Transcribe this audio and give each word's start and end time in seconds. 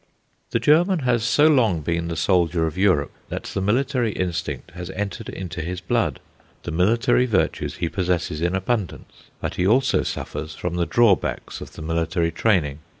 The 0.49 0.59
German 0.59 1.01
has 1.01 1.23
so 1.23 1.45
long 1.45 1.81
been 1.81 2.07
the 2.07 2.15
soldier 2.15 2.65
of 2.65 2.75
Europe, 2.75 3.11
that 3.29 3.43
the 3.43 3.61
military 3.61 4.11
instinct 4.13 4.71
has 4.71 4.89
entered 4.89 5.29
into 5.29 5.61
his 5.61 5.79
blood. 5.79 6.19
The 6.63 6.71
military 6.71 7.27
virtues 7.27 7.75
he 7.75 7.87
possesses 7.87 8.41
in 8.41 8.55
abundance; 8.55 9.25
but 9.39 9.57
he 9.57 9.67
also 9.67 10.01
suffers 10.01 10.55
from 10.55 10.73
the 10.77 10.87
drawbacks 10.87 11.61
of 11.61 11.73
the 11.73 11.83
military 11.83 12.31
training. 12.31 12.79